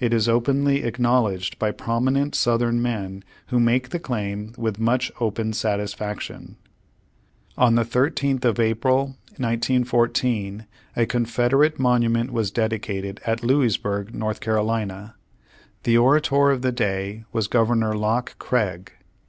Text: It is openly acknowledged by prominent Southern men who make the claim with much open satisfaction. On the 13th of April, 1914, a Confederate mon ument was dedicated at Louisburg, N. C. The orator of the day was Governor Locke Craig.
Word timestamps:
It 0.00 0.12
is 0.12 0.28
openly 0.28 0.82
acknowledged 0.82 1.56
by 1.60 1.70
prominent 1.70 2.34
Southern 2.34 2.82
men 2.82 3.22
who 3.50 3.60
make 3.60 3.90
the 3.90 4.00
claim 4.00 4.52
with 4.58 4.80
much 4.80 5.12
open 5.20 5.52
satisfaction. 5.52 6.56
On 7.56 7.76
the 7.76 7.84
13th 7.84 8.44
of 8.44 8.58
April, 8.58 9.14
1914, 9.38 10.66
a 10.96 11.06
Confederate 11.06 11.78
mon 11.78 12.02
ument 12.02 12.30
was 12.30 12.50
dedicated 12.50 13.20
at 13.24 13.44
Louisburg, 13.44 14.10
N. 14.12 14.34
C. 14.34 15.12
The 15.84 15.96
orator 15.98 16.50
of 16.50 16.62
the 16.62 16.72
day 16.72 17.22
was 17.30 17.46
Governor 17.46 17.96
Locke 17.96 18.34
Craig. 18.40 18.90